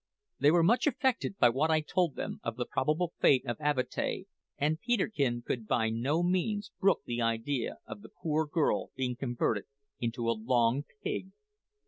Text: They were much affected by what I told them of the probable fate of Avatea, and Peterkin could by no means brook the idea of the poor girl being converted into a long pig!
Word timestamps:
They 0.39 0.49
were 0.49 0.63
much 0.63 0.87
affected 0.87 1.37
by 1.37 1.49
what 1.49 1.69
I 1.69 1.81
told 1.81 2.15
them 2.15 2.39
of 2.41 2.55
the 2.55 2.65
probable 2.65 3.13
fate 3.19 3.45
of 3.45 3.59
Avatea, 3.61 4.23
and 4.57 4.79
Peterkin 4.81 5.43
could 5.43 5.67
by 5.67 5.91
no 5.91 6.23
means 6.23 6.71
brook 6.79 7.01
the 7.05 7.21
idea 7.21 7.77
of 7.85 8.01
the 8.01 8.09
poor 8.09 8.47
girl 8.47 8.89
being 8.95 9.15
converted 9.15 9.65
into 9.99 10.27
a 10.27 10.31
long 10.31 10.85
pig! 11.03 11.29